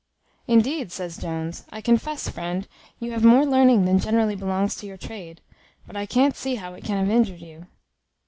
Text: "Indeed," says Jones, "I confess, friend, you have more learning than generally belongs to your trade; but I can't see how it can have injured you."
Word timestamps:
"Indeed," 0.47 0.91
says 0.91 1.19
Jones, 1.19 1.63
"I 1.71 1.79
confess, 1.79 2.27
friend, 2.27 2.67
you 2.99 3.11
have 3.11 3.23
more 3.23 3.45
learning 3.45 3.85
than 3.85 3.99
generally 3.99 4.35
belongs 4.35 4.73
to 4.77 4.87
your 4.87 4.97
trade; 4.97 5.41
but 5.85 5.95
I 5.95 6.07
can't 6.07 6.35
see 6.35 6.55
how 6.55 6.73
it 6.73 6.83
can 6.83 6.97
have 6.97 7.15
injured 7.15 7.41
you." 7.41 7.67